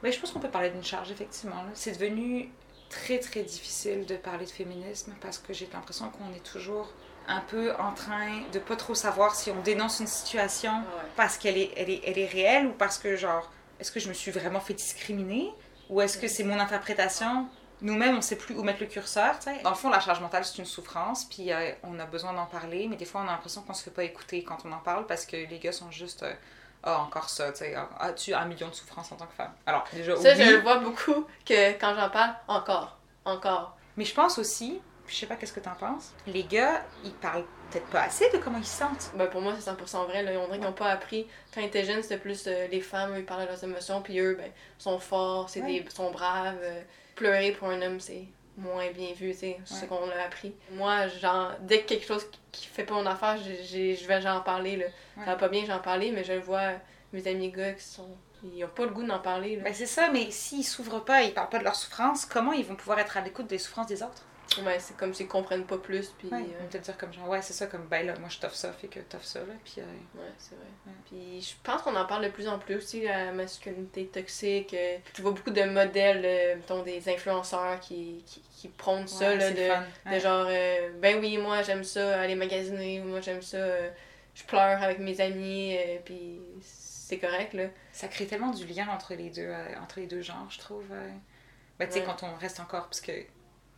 [0.02, 1.64] Mais je pense qu'on peut parler d'une charge, effectivement.
[1.74, 2.50] C'est devenu
[2.90, 6.92] très, très difficile de parler de féminisme parce que j'ai l'impression qu'on est toujours
[7.26, 11.10] un peu en train de pas trop savoir si on dénonce une situation Ah ouais.
[11.16, 14.08] parce qu'elle est, elle est, elle est réelle ou parce que, genre, est-ce que je
[14.08, 15.50] me suis vraiment fait discriminer
[15.88, 17.48] ou est-ce que c'est mon interprétation?
[17.82, 19.38] Nous-mêmes, on sait plus où mettre le curseur.
[19.38, 19.60] tu sais.
[19.62, 22.46] Dans le fond, la charge mentale, c'est une souffrance, puis euh, on a besoin d'en
[22.46, 24.78] parler, mais des fois, on a l'impression qu'on se fait pas écouter quand on en
[24.78, 26.22] parle parce que les gars sont juste.
[26.22, 26.32] euh,
[26.86, 27.74] ah, encore ça, tu sais.
[27.74, 29.52] ah, As-tu un million de souffrances en tant que femme?
[29.66, 33.76] Alors, déjà, Ça, je le vois beaucoup que quand j'en parle, encore, encore.
[33.96, 36.14] Mais je pense aussi je sais pas qu'est-ce que t'en penses.
[36.26, 39.10] Les gars, ils parlent peut-être pas assez de comment ils se sentent.
[39.14, 40.22] Ben pour moi, c'est 100% vrai.
[40.22, 40.30] Là.
[40.40, 41.26] On dirait qu'ils n'ont pas appris.
[41.54, 44.00] Quand ils étaient jeunes, c'était plus euh, les femmes, eux, ils parlaient de leurs émotions,
[44.00, 45.80] puis eux, ben, sont forts, c'est Ouais.
[45.82, 46.56] des, sont braves.
[46.62, 46.80] euh,
[47.14, 48.24] pleurer pour un homme, c'est
[48.56, 49.58] moins bien vu, tu sais.
[49.64, 49.80] C'est Ouais.
[49.80, 50.54] ce qu'on a appris.
[50.72, 54.76] Moi, genre, dès que quelque chose qui fait pas mon affaire, je vais j'en parler,
[54.76, 54.84] là.
[54.86, 55.24] Ouais.
[55.24, 56.72] Ça va pas bien, j'en parler, mais je le vois,
[57.12, 58.08] mes amis gars qui sont.
[58.54, 59.62] Ils ont pas le goût d'en parler, là.
[59.64, 62.64] Ben c'est ça, mais s'ils s'ouvrent pas, ils parlent pas de leur souffrance, comment ils
[62.64, 64.22] vont pouvoir être à l'écoute des souffrances des autres?
[64.62, 66.28] Ouais, c'est comme s'ils comprennent pas plus, puis.
[66.28, 66.38] Ouais.
[66.38, 68.38] euh, Ils vont peut-être dire comme genre, ouais, c'est ça, comme ben là, moi je
[68.38, 69.74] t'offre ça, fait que t'offres ça, là, puis.
[69.78, 69.82] euh,
[70.14, 70.64] Ouais, c'est vrai.
[70.86, 70.92] Ouais.
[71.06, 74.74] Puis je pense qu'on en parle de plus en plus aussi, la masculinité toxique.
[74.74, 79.34] euh, tu vois beaucoup de modèles, euh, mettons, des influenceurs qui, qui, qui prônent ça,
[79.34, 83.56] là, de, de genre, euh, ben oui, moi j'aime ça, aller magasiner, moi j'aime ça,
[83.58, 83.90] euh,
[84.34, 87.64] je pleure avec mes amis, euh, puis c'est correct, là.
[87.92, 90.84] Ça crée tellement du lien entre les deux, euh, entre les deux genres, je trouve.
[90.90, 91.08] euh.
[91.78, 92.06] Ben, tu sais, Ouais.
[92.06, 93.12] quand on reste encore, parce que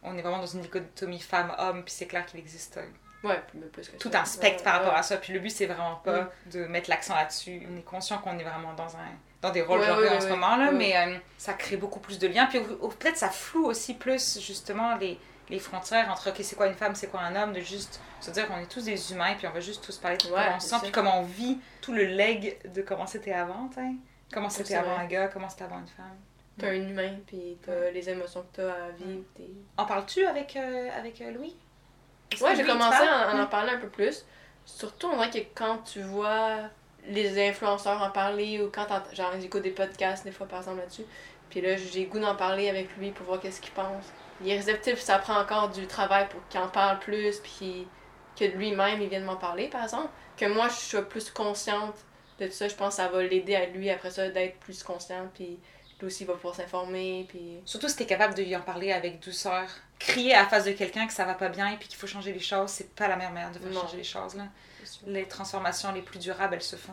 [0.02, 2.86] on est vraiment dans une dichotomie femme-homme, puis c'est clair qu'il existe euh,
[3.24, 4.20] Ouais, plus, plus que tout ça.
[4.20, 5.16] un spectre Ouais, par rapport à ça.
[5.16, 7.66] Puis le but, c'est vraiment pas de mettre l'accent là-dessus.
[7.72, 9.10] On est conscient qu'on est vraiment dans un
[9.42, 12.26] dans des rôles genrés en ce moment là, mais euh, ça crée beaucoup plus de
[12.28, 12.46] liens.
[12.46, 16.74] Puis peut-être ça floue aussi plus justement les les frontières entre ok c'est quoi une
[16.74, 19.46] femme, c'est quoi un homme, de juste se dire qu'on est tous des humains puis
[19.46, 22.04] on va juste tous parler de comment on sent puis comment on vit tout le
[22.04, 23.70] leg de comment c'était avant.
[24.32, 26.16] Comment c'était avant un gars, comment c'était avant une femme.
[26.58, 29.22] T'as un humain, puis t'as les émotions que t'as à vivre.
[29.34, 31.54] t'es- En parles-tu avec euh, avec euh, Louis?
[32.32, 33.46] Est-ce Ouais, j'ai commencé à en, en Ouais.
[33.50, 34.24] parler un peu plus.
[34.64, 36.56] Surtout, on dirait que quand tu vois
[37.06, 41.04] les influenceurs en parler ou quand genre j'écoute des podcasts des fois par exemple là-dessus,
[41.50, 44.04] puis là j'ai goût d'en parler avec lui pour voir qu'est-ce qu'il pense.
[44.40, 47.86] Il est réceptif, ça prend encore du travail pour qu'il en parle plus, puis
[48.38, 50.08] que lui-même il vienne m'en parler par exemple.
[50.36, 51.94] Que moi je sois plus consciente
[52.40, 54.82] de tout ça, je pense que ça va l'aider à lui après ça d'être plus
[54.82, 55.60] conscient, puis
[56.00, 58.92] lui aussi il va pouvoir s'informer, puis Surtout si t'es capable de lui en parler
[58.92, 59.64] avec douceur.
[59.98, 62.06] Crier à la face de quelqu'un que ça va pas bien et puis qu'il faut
[62.06, 63.80] changer les choses, c'est pas la meilleure manière de faire Non.
[63.80, 64.34] changer les choses.
[64.34, 64.44] Là.
[65.06, 66.92] Les transformations les plus durables, elles se font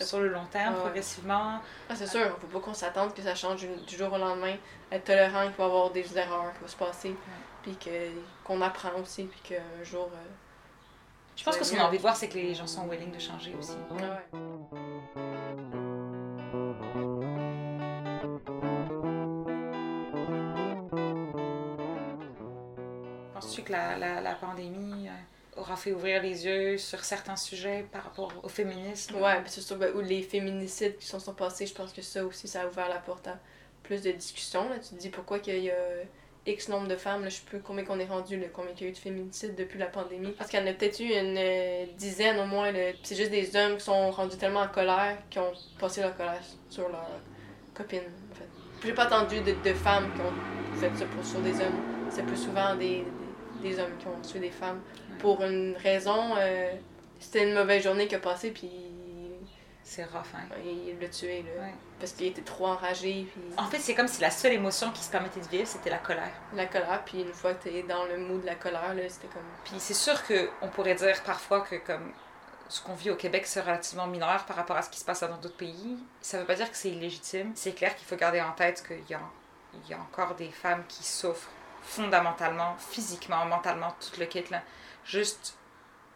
[0.00, 0.84] sur le long terme, Ah ouais.
[0.84, 1.60] progressivement.
[1.88, 4.54] Ah, c'est sûr, faut pas qu'on s'attende que ça change du, jour au lendemain.
[4.92, 7.14] Être tolérant, qu'il va y avoir des erreurs qui vont se passer,
[7.62, 7.90] puis que,
[8.44, 10.08] qu'on apprend aussi, puis qu'un jour.
[10.12, 10.16] euh,
[11.36, 12.86] Je pense Ouais, que ce qu'on a envie de voir, c'est que les gens sont
[12.88, 13.72] willing de changer aussi.
[13.90, 15.33] ouais, ouais.
[23.54, 28.04] Penses-tu que la, la, pandémie euh, aura fait ouvrir les yeux sur certains sujets par
[28.04, 29.16] rapport au féminisme?
[29.16, 32.24] Ouais, puis sûr, ben, ou les féminicides qui sont, sont passés, je pense que ça
[32.24, 33.38] aussi, ça a ouvert la porte à
[33.84, 34.68] plus de discussions.
[34.68, 34.78] Là.
[34.78, 35.74] Tu te dis pourquoi qu'il y a
[36.46, 38.82] X nombre de femmes, là, je sais plus combien qu'on est rendu, là, combien il
[38.82, 40.32] y a eu de féminicides depuis la pandémie.
[40.32, 42.72] Parce qu'il y en a peut-être eu une euh, dizaine au moins.
[43.02, 46.42] C'est juste des hommes qui sont rendus tellement en colère qui ont passé leur colère
[46.68, 47.08] sur leur
[47.72, 48.48] copine, en fait.
[48.84, 51.80] J'ai pas entendu de, de femmes qui ont fait ça pour, sur des hommes.
[52.10, 53.23] C'est plus souvent des, des,
[53.64, 54.80] des hommes qui ont tué des femmes.
[55.18, 56.72] Pour une raison, euh,
[57.18, 58.70] c'était une mauvaise journée qui a passé, puis
[59.82, 60.46] C'est rough, hein?
[60.64, 61.62] il l'a tué, là.
[61.62, 61.74] Ouais.
[61.98, 65.02] Parce qu'il était trop enragé, puis En fait, c'est comme si la seule émotion qui
[65.02, 66.32] se permettait de vivre, c'était la colère.
[66.54, 69.28] la colère, puis une fois que t'es dans le mood de la colère, là, c'était
[69.28, 69.42] comme...
[69.64, 72.12] Puis c'est sûr qu'on pourrait dire parfois que comme
[72.68, 75.20] ce qu'on vit au Québec, c'est relativement mineur par rapport à ce qui se passe
[75.20, 75.98] dans d'autres pays.
[76.20, 77.52] Ça veut pas dire que c'est illégitime.
[77.54, 79.20] C'est clair qu'il faut garder en tête qu'il y a,
[79.74, 81.50] il y a encore des femmes qui souffrent
[81.84, 84.62] fondamentalement, physiquement, mentalement, tout le kit là.
[85.04, 85.56] Juste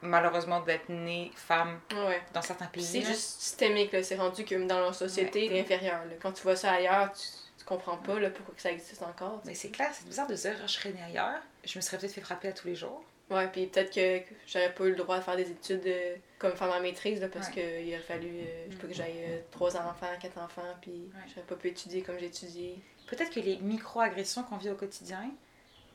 [0.02, 2.20] malheureusement d'être née femme Ouais.
[2.32, 2.84] dans certains pays.
[2.84, 4.02] c'est juste systémique, là.
[4.02, 6.12] C'est rendu que dans leur société, c'est inférieur, là.
[6.20, 7.22] Quand tu vois ça ailleurs, tu,
[7.58, 10.34] tu comprends pas, là, pourquoi que ça existe encore, Mais c'est clair, c'est bizarre de
[10.34, 11.40] dire je serais née ailleurs.
[11.64, 13.02] Je me serais peut-être fait frapper à tous les jours.
[13.30, 16.52] Ouais, puis peut-être que j'aurais pas eu le droit de faire des études euh, comme
[16.56, 17.54] faire ma maîtrise, là, parce Ouais.
[17.84, 20.92] qu'il aurait fallu, euh, je sais pas, que j'aille euh, trois enfants, quatre enfants, puis
[21.12, 21.20] Ouais.
[21.28, 22.82] j'aurais pas pu étudier comme j'ai étudié.
[23.08, 25.28] Peut-être que les micro-agressions qu'on vit au quotidien,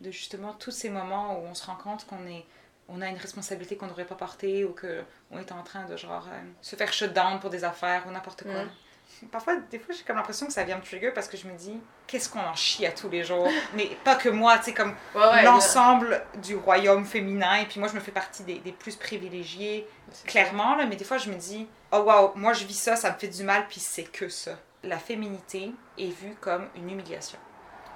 [0.03, 2.45] de justement tous ces moments où on se rend compte qu'on est
[2.89, 6.27] on a une responsabilité qu'on devrait pas porter ou qu'on est en train de genre
[6.31, 8.65] euh, se faire shut down pour des affaires ou n'importe quoi.
[9.31, 11.55] Parfois, des fois, j'ai comme l'impression que ça vient me trigger parce que je me
[11.55, 13.47] dis, qu'est-ce qu'on en chie à tous les jours?
[13.73, 15.43] Mais pas que moi, tu sais, comme Ouais, ouais.
[15.43, 17.55] l'ensemble du royaume féminin.
[17.61, 19.87] Et puis moi, je me fais partie des, des plus privilégiés,
[20.25, 23.13] clairement, là, mais des fois, je me dis, oh wow, moi, je vis ça, ça
[23.13, 24.57] me fait du mal, puis c'est que ça.
[24.83, 27.39] La féminité est vue comme une humiliation.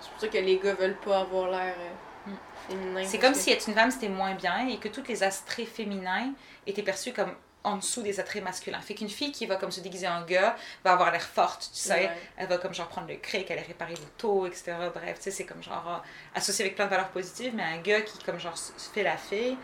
[0.02, 1.90] C'est pour ça que les gars veulent pas avoir l'air euh,
[2.30, 2.36] Mm.
[2.70, 3.04] féminin.
[3.08, 5.68] C'est comme que- si être une femme c'était moins bien et que tous les attraits
[5.68, 6.34] féminins
[6.66, 7.34] étaient perçus comme
[7.64, 8.80] en dessous des attraits masculins.
[8.82, 11.80] Fait qu'une fille qui va comme se déguiser en gars va avoir l'air forte, tu
[11.80, 11.94] sais.
[11.94, 12.12] Ouais.
[12.38, 14.74] Elle va comme genre prendre le cric, aller réparer l'auto, etc.
[14.94, 16.04] Bref, tu sais, c'est comme genre
[16.36, 19.18] associé avec plein de valeurs positives, mais un gars qui comme genre se fait la
[19.18, 19.58] fille,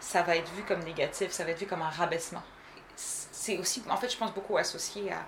[0.00, 2.42] ça va être vu comme négatif, ça va être vu comme un rabaissement.
[2.94, 5.24] C'est aussi, en fait, je pense beaucoup associé à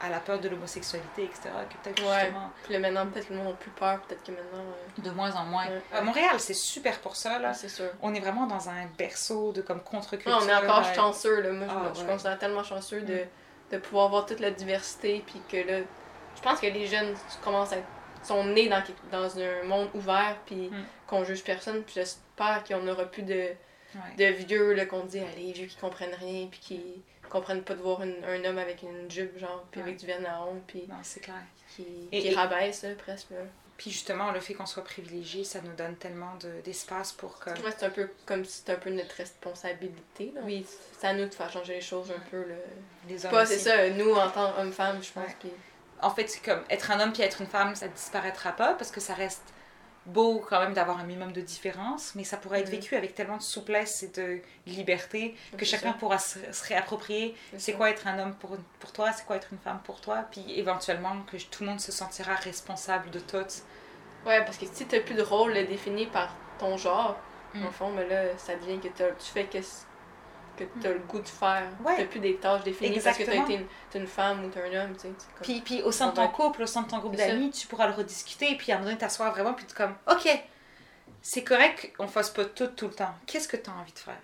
[0.00, 1.50] à la peur de l'homosexualité, etc.
[1.68, 2.20] Que peut-être Ouais.
[2.20, 4.58] justement, Puis là, maintenant, peut-être que le monde a plus peur, peut-être que maintenant.
[4.98, 5.66] euh, de moins en moins.
[5.66, 5.82] Ouais.
[5.92, 7.48] À Montréal, c'est super pour ça, là.
[7.48, 7.90] ouais, c'est sûr.
[8.02, 10.38] On est vraiment dans un berceau de comme Ouais, contre-culture.
[10.40, 11.50] on est encore euh, chanceux, là.
[11.52, 13.26] Moi, je, Ah, me- je considère tellement chanceux de, Mm.
[13.72, 15.78] de pouvoir voir toute la diversité, puis que là,
[16.36, 17.86] je pense que les jeunes commencent à être-
[18.22, 20.84] sont nés dans, dans un monde ouvert, puis Mm.
[21.08, 23.54] qu'on juge personne, puis j'espère qu'on n'aura plus de, ouais.
[24.16, 27.74] de vieux, là, qu'on dit, ah, les vieux qui comprennent rien, puis qui comprennent pas
[27.74, 29.88] de voir une- un homme avec une jupe, genre, puis Ouais.
[29.88, 31.42] avec du verre à ongles, puis Non, c'est clair.
[31.74, 33.38] qui, Et- qui et- rabaisse, là, presque, là.
[33.76, 37.50] Puis justement, le fait qu'on soit privilégié, ça nous donne tellement de- d'espace pour que.
[37.50, 40.40] Ouais, c'est un peu comme si c'était un peu notre responsabilité, là.
[40.44, 40.66] Oui,
[40.98, 42.54] c'est à nous de faire changer les choses un peu, là.
[43.08, 45.50] Les hommes c'est ça, nous, en tant qu'hommes-femmes, je pense, Ouais.
[46.00, 48.92] En fait, c'est comme être un homme puis être une femme, ça disparaîtra pas parce
[48.92, 49.42] que ça reste
[50.08, 52.72] beau quand même d'avoir un minimum de différence, mais ça pourrait être Mhm.
[52.80, 57.74] vécu avec tellement de souplesse et de liberté que chacun pourra se, se réapproprier c'est
[57.74, 60.44] quoi être un homme pour, pour toi, c'est quoi être une femme pour toi, puis
[60.58, 63.36] éventuellement que tout le monde se sentira responsable de tout.
[64.26, 67.16] Ouais, parce que si t'as plus de rôle défini par ton genre,
[67.54, 67.64] Mm.
[67.66, 69.58] en fond, mais là, ça devient que tu fais que,
[70.66, 71.68] que t'as le goût de faire.
[71.84, 71.94] Ouais.
[71.96, 73.60] T'as plus des tâches définies parce que t'as Exactement.
[73.60, 76.28] été une, femme ou t'es un homme, tu comme- Puis, puis au sein de ton
[76.28, 78.90] couple, au sein de ton groupe d'amis, tu pourras le rediscuter, puis à un moment
[78.90, 80.28] donné t'asseoir vraiment, puis tu comme, ok,
[81.22, 83.14] c'est correct qu'on fasse pas tout tout le temps.
[83.26, 84.18] Qu'est-ce que tu as envie de faire?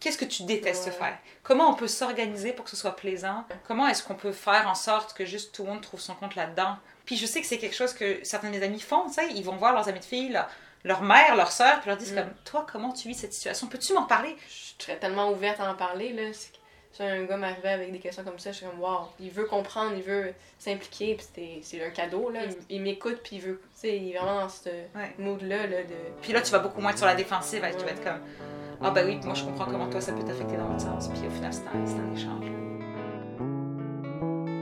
[0.00, 0.92] Qu'est-ce que tu détestes Ouais.
[0.92, 1.18] faire?
[1.42, 3.44] Comment on peut s'organiser pour que ce soit plaisant?
[3.66, 6.36] Comment est-ce qu'on peut faire en sorte que juste tout le monde trouve son compte
[6.36, 6.76] là-dedans?
[7.04, 9.28] Puis je sais que c'est quelque chose que certains de mes amis font, tu sais,
[9.34, 10.40] ils vont voir leurs amis de filles,
[10.84, 12.16] leur mère, leur soeur, puis leur disent Mm.
[12.16, 13.66] comme, toi, comment tu vis cette situation?
[13.66, 14.36] Peux-tu m'en parler?
[14.48, 16.32] Je serais tellement ouverte à en parler, là.
[16.32, 16.50] Si
[17.04, 19.92] un gars m'arrivait avec des questions comme ça, je serais comme, wow, il veut comprendre,
[19.96, 22.40] il veut s'impliquer, puis c'est- c'est un cadeau, là.
[22.68, 25.14] Il, il m'écoute, puis il veut, tu sais, il est vraiment dans ce Ouais.
[25.18, 25.94] mood-là, là, de.
[26.20, 28.20] Puis là, tu vas beaucoup moins être sur la défensive, tu vas être comme,
[28.82, 31.26] ah ben oui, moi je comprends comment toi ça peut t'affecter dans l'autre sens, puis
[31.26, 32.69] au final, c'est un, c'est un échange.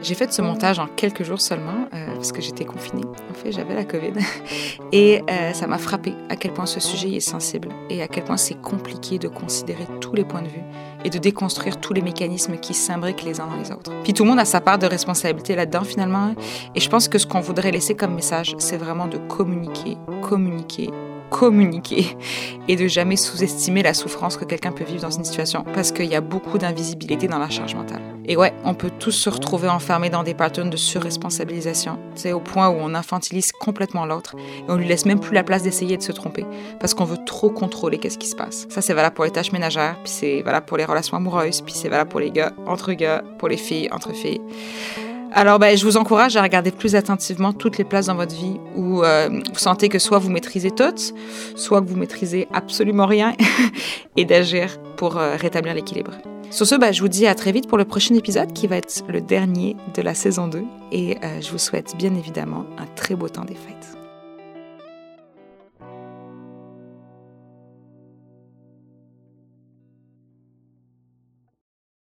[0.01, 3.03] J'ai fait ce montage en quelques jours seulement, euh, parce que j'étais confinée.
[3.31, 4.13] En fait, j'avais la COVID.
[4.93, 8.25] Et euh, ça m'a frappé à quel point ce sujet est sensible et à quel
[8.25, 10.63] point c'est compliqué de considérer tous les points de vue
[11.05, 13.93] et de déconstruire tous les mécanismes qui s'imbriquent les uns dans les autres.
[14.03, 16.35] Puis tout le monde a sa part de responsabilité là-dedans finalement.
[16.75, 20.91] Et je pense que ce qu'on voudrait laisser comme message, c'est vraiment de communiquer, communiquer,
[21.31, 22.17] communiquer
[22.69, 26.07] et de jamais sous-estimer la souffrance que quelqu'un peut vivre dans une situation parce qu'il
[26.07, 28.03] y a beaucoup d'invisibilité dans la charge mentale.
[28.27, 32.41] Et ouais, on peut tous se retrouver enfermés dans des patterns de surresponsabilisation, c'est au
[32.41, 35.97] point où on infantilise complètement l'autre et on lui laisse même plus la place d'essayer
[35.97, 36.45] de se tromper
[36.79, 38.67] parce qu'on veut trop contrôler qu'est-ce qui se passe.
[38.69, 41.73] Ça c'est valable pour les tâches ménagères, puis c'est valable pour les relations amoureuses, puis
[41.75, 44.41] c'est valable pour les gars entre gars, pour les filles entre filles.
[45.33, 48.59] Alors, ben, je vous encourage à regarder plus attentivement toutes les places dans votre vie
[48.77, 50.95] où euh, vous sentez que soit vous maîtrisez tout,
[51.55, 53.35] soit que vous maîtrisez absolument rien,
[54.17, 56.13] et d'agir pour euh, rétablir l'équilibre.
[56.51, 58.77] Sur ce, ben, je vous dis à très vite pour le prochain épisode qui va
[58.77, 60.63] être le dernier de la saison 2,
[60.93, 63.98] et euh, je vous souhaite bien évidemment un très beau temps des fêtes.